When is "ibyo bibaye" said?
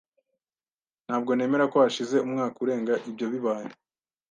3.09-3.71